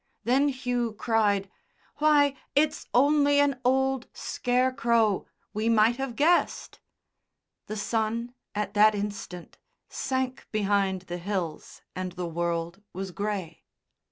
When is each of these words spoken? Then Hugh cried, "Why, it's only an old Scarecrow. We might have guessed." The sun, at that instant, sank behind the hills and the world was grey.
Then 0.23 0.47
Hugh 0.49 0.93
cried, 0.93 1.47
"Why, 1.97 2.35
it's 2.55 2.87
only 2.91 3.39
an 3.39 3.59
old 3.63 4.07
Scarecrow. 4.13 5.27
We 5.53 5.69
might 5.69 5.97
have 5.97 6.15
guessed." 6.15 6.79
The 7.67 7.77
sun, 7.77 8.33
at 8.55 8.73
that 8.73 8.95
instant, 8.95 9.59
sank 9.89 10.47
behind 10.51 11.03
the 11.03 11.19
hills 11.19 11.83
and 11.95 12.13
the 12.13 12.25
world 12.25 12.81
was 12.93 13.11
grey. 13.11 13.61